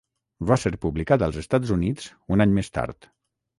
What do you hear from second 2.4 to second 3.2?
any més tard.